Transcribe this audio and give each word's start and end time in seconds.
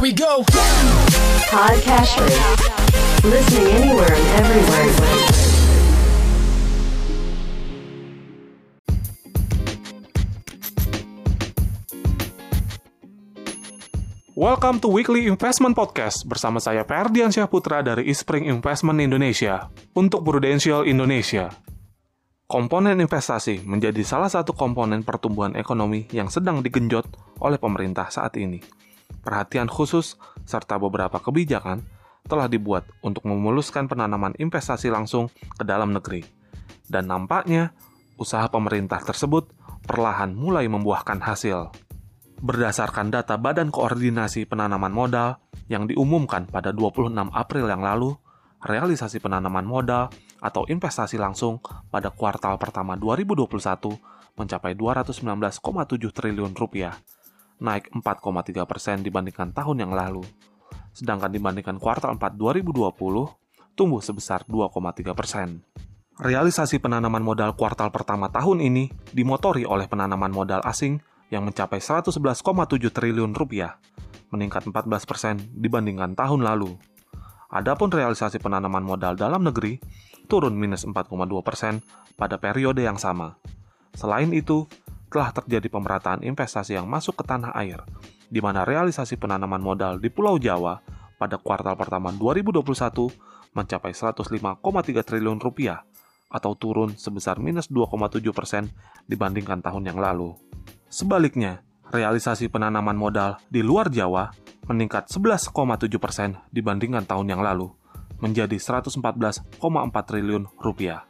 Here 0.00 0.08
we 0.08 0.16
go. 0.16 0.40
Podcast 1.52 2.16
Listening 3.20 3.68
anywhere 3.68 4.08
and 4.08 4.26
everywhere. 4.40 4.88
Welcome 14.32 14.80
to 14.80 14.88
Weekly 14.88 15.28
Investment 15.28 15.76
Podcast 15.76 16.24
bersama 16.24 16.64
saya 16.64 16.80
Ferdian 16.88 17.28
Putra 17.44 17.84
dari 17.84 18.08
Ispring 18.08 18.48
Investment 18.48 19.04
Indonesia 19.04 19.68
untuk 19.92 20.24
Prudential 20.24 20.88
Indonesia. 20.88 21.52
Komponen 22.48 23.04
investasi 23.04 23.68
menjadi 23.68 24.00
salah 24.00 24.32
satu 24.32 24.56
komponen 24.56 25.04
pertumbuhan 25.04 25.52
ekonomi 25.60 26.08
yang 26.08 26.32
sedang 26.32 26.64
digenjot 26.64 27.04
oleh 27.44 27.60
pemerintah 27.60 28.08
saat 28.08 28.40
ini. 28.40 28.80
Perhatian 29.20 29.66
khusus 29.66 30.16
serta 30.46 30.80
beberapa 30.80 31.20
kebijakan 31.20 31.82
telah 32.24 32.46
dibuat 32.46 32.86
untuk 33.02 33.26
memuluskan 33.26 33.90
penanaman 33.90 34.36
investasi 34.38 34.88
langsung 34.88 35.28
ke 35.58 35.64
dalam 35.66 35.92
negeri. 35.92 36.24
Dan 36.86 37.10
nampaknya 37.10 37.74
usaha 38.16 38.46
pemerintah 38.46 39.02
tersebut 39.02 39.50
perlahan 39.86 40.34
mulai 40.34 40.68
membuahkan 40.70 41.22
hasil 41.22 41.90
berdasarkan 42.40 43.12
data 43.12 43.36
Badan 43.36 43.68
Koordinasi 43.68 44.48
Penanaman 44.48 44.90
Modal 44.90 45.36
yang 45.68 45.84
diumumkan 45.84 46.48
pada 46.48 46.72
26 46.72 47.12
April 47.30 47.68
yang 47.68 47.84
lalu, 47.84 48.16
realisasi 48.64 49.20
penanaman 49.20 49.64
modal 49.64 50.08
atau 50.40 50.64
investasi 50.64 51.20
langsung 51.20 51.60
pada 51.92 52.08
kuartal 52.08 52.56
pertama 52.56 52.96
2021 52.96 53.48
mencapai 54.40 54.72
219,7 54.72 56.16
triliun 56.16 56.52
rupiah, 56.56 56.96
naik 57.60 57.92
4,3 57.92 58.64
persen 58.66 59.04
dibandingkan 59.04 59.52
tahun 59.52 59.86
yang 59.86 59.92
lalu. 59.92 60.24
Sedangkan 60.90 61.30
dibandingkan 61.30 61.78
kuartal 61.78 62.16
4 62.16 62.34
2020, 62.34 62.90
tumbuh 63.78 64.02
sebesar 64.02 64.42
2,3 64.48 65.14
persen. 65.14 65.62
Realisasi 66.20 66.76
penanaman 66.82 67.24
modal 67.24 67.56
kuartal 67.56 67.88
pertama 67.88 68.28
tahun 68.28 68.60
ini 68.60 68.92
dimotori 69.14 69.64
oleh 69.64 69.88
penanaman 69.88 70.28
modal 70.28 70.60
asing 70.68 71.00
yang 71.32 71.46
mencapai 71.46 71.80
11,7 71.80 72.44
triliun 72.92 73.32
rupiah, 73.32 73.78
meningkat 74.28 74.68
14% 74.68 75.08
persen 75.08 75.40
dibandingkan 75.56 76.12
tahun 76.12 76.44
lalu. 76.44 76.76
Adapun 77.50 77.88
realisasi 77.90 78.38
penanaman 78.38 78.84
modal 78.84 79.16
dalam 79.16 79.42
negeri 79.42 79.80
turun 80.30 80.54
minus 80.54 80.86
4,2% 80.86 81.42
persen 81.42 81.82
pada 82.14 82.38
periode 82.38 82.86
yang 82.86 82.94
sama. 82.94 83.40
Selain 83.98 84.30
itu, 84.30 84.70
telah 85.10 85.34
terjadi 85.34 85.66
pemerataan 85.66 86.22
investasi 86.22 86.78
yang 86.78 86.86
masuk 86.86 87.18
ke 87.20 87.24
tanah 87.26 87.50
air, 87.58 87.82
di 88.30 88.38
mana 88.38 88.62
realisasi 88.62 89.18
penanaman 89.18 89.58
modal 89.58 89.98
di 89.98 90.06
Pulau 90.08 90.38
Jawa 90.38 90.78
pada 91.18 91.36
kuartal 91.36 91.74
pertama 91.74 92.14
2021 92.14 92.62
mencapai 93.52 93.92
105,3 93.92 94.62
triliun 95.02 95.42
rupiah 95.42 95.82
atau 96.30 96.54
turun 96.54 96.94
sebesar 96.94 97.42
minus 97.42 97.66
2,7 97.66 98.22
persen 98.30 98.70
dibandingkan 99.10 99.58
tahun 99.58 99.90
yang 99.90 99.98
lalu. 99.98 100.38
Sebaliknya, 100.86 101.66
realisasi 101.90 102.46
penanaman 102.46 102.94
modal 102.94 103.42
di 103.50 103.66
luar 103.66 103.90
Jawa 103.90 104.30
meningkat 104.70 105.10
11,7 105.10 105.50
persen 105.98 106.38
dibandingkan 106.54 107.02
tahun 107.02 107.34
yang 107.34 107.42
lalu, 107.42 107.74
menjadi 108.22 108.54
114,4 108.54 109.58
triliun 110.06 110.46
rupiah. 110.62 111.02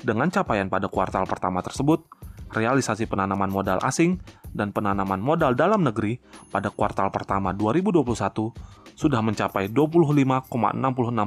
Dengan 0.00 0.32
capaian 0.32 0.72
pada 0.72 0.88
kuartal 0.88 1.28
pertama 1.28 1.60
tersebut, 1.60 2.08
realisasi 2.54 3.10
penanaman 3.10 3.50
modal 3.50 3.82
asing 3.82 4.22
dan 4.54 4.70
penanaman 4.70 5.18
modal 5.18 5.58
dalam 5.58 5.82
negeri 5.82 6.16
pada 6.48 6.70
kuartal 6.70 7.10
pertama 7.10 7.50
2021 7.50 8.94
sudah 8.94 9.20
mencapai 9.20 9.74
25,66 9.74 10.54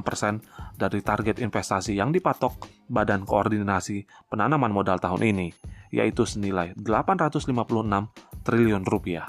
persen 0.08 0.40
dari 0.80 1.04
target 1.04 1.44
investasi 1.44 2.00
yang 2.00 2.16
dipatok 2.16 2.56
Badan 2.88 3.28
Koordinasi 3.28 4.08
Penanaman 4.32 4.72
Modal 4.72 5.04
tahun 5.04 5.22
ini, 5.36 5.48
yaitu 5.92 6.24
senilai 6.24 6.72
856 6.80 7.52
triliun 8.48 8.84
rupiah. 8.88 9.28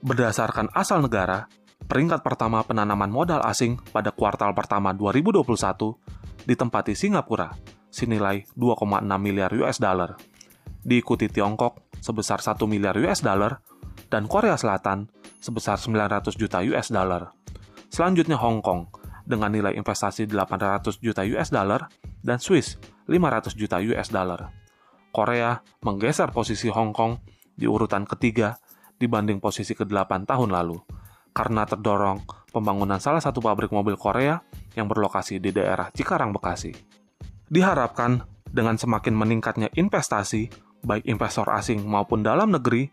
Berdasarkan 0.00 0.72
asal 0.72 1.04
negara, 1.04 1.46
peringkat 1.86 2.24
pertama 2.24 2.64
penanaman 2.64 3.12
modal 3.12 3.44
asing 3.44 3.78
pada 3.92 4.10
kuartal 4.10 4.56
pertama 4.56 4.96
2021 4.96 5.44
ditempati 6.48 6.96
Singapura 6.96 7.52
senilai 7.92 8.48
2,6 8.56 9.04
miliar 9.20 9.52
US 9.60 9.76
dollar, 9.76 10.16
diikuti 10.82 11.30
Tiongkok 11.30 11.94
sebesar 12.02 12.42
1 12.42 12.58
miliar 12.66 12.98
US 12.98 13.22
dollar 13.22 13.62
dan 14.10 14.26
Korea 14.26 14.58
Selatan 14.58 15.08
sebesar 15.38 15.78
900 15.78 16.34
juta 16.34 16.60
US 16.62 16.90
dollar. 16.90 17.32
Selanjutnya 17.88 18.38
Hong 18.38 18.60
Kong 18.60 18.90
dengan 19.22 19.54
nilai 19.54 19.78
investasi 19.78 20.26
800 20.26 20.98
juta 20.98 21.22
US 21.22 21.48
dollar 21.54 21.86
dan 22.22 22.42
Swiss 22.42 22.78
500 23.06 23.54
juta 23.54 23.78
US 23.78 24.08
dollar. 24.10 24.50
Korea 25.12 25.60
menggeser 25.84 26.32
posisi 26.32 26.72
Hong 26.72 26.96
Kong 26.96 27.20
di 27.52 27.68
urutan 27.68 28.08
ketiga 28.08 28.56
dibanding 28.96 29.42
posisi 29.42 29.76
ke-8 29.76 30.24
tahun 30.24 30.54
lalu, 30.54 30.80
karena 31.36 31.68
terdorong 31.68 32.22
pembangunan 32.48 32.96
salah 32.96 33.20
satu 33.20 33.42
pabrik 33.44 33.68
mobil 33.74 33.98
Korea 33.98 34.40
yang 34.72 34.88
berlokasi 34.88 35.36
di 35.36 35.52
daerah 35.52 35.92
Cikarang, 35.92 36.32
Bekasi. 36.32 36.72
Diharapkan 37.52 38.24
dengan 38.48 38.80
semakin 38.80 39.12
meningkatnya 39.12 39.68
investasi, 39.76 40.48
baik 40.82 41.06
investor 41.06 41.46
asing 41.50 41.82
maupun 41.86 42.26
dalam 42.26 42.50
negeri, 42.50 42.90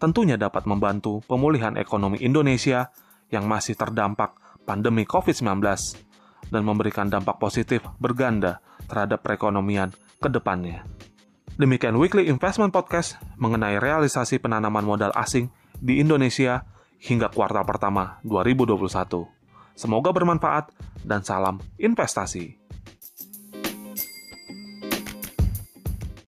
tentunya 0.00 0.40
dapat 0.40 0.64
membantu 0.64 1.20
pemulihan 1.28 1.76
ekonomi 1.76 2.20
Indonesia 2.20 2.88
yang 3.28 3.44
masih 3.48 3.76
terdampak 3.76 4.36
pandemi 4.64 5.04
COVID-19 5.04 5.60
dan 6.50 6.62
memberikan 6.64 7.08
dampak 7.08 7.36
positif 7.40 7.84
berganda 8.00 8.60
terhadap 8.88 9.22
perekonomian 9.22 9.92
ke 10.20 10.28
depannya. 10.28 10.84
Demikian 11.60 11.96
Weekly 12.00 12.28
Investment 12.32 12.72
Podcast 12.72 13.20
mengenai 13.36 13.76
realisasi 13.76 14.40
penanaman 14.40 14.84
modal 14.84 15.12
asing 15.12 15.52
di 15.76 16.00
Indonesia 16.00 16.64
hingga 17.00 17.32
kuartal 17.32 17.64
pertama 17.64 18.20
2021. 18.24 19.40
Semoga 19.76 20.12
bermanfaat 20.12 20.72
dan 21.04 21.24
salam 21.24 21.56
investasi. 21.80 22.59